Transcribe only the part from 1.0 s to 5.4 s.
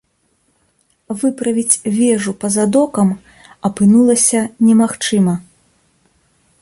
Выправіць вежу па-за докам апынулася немагчыма.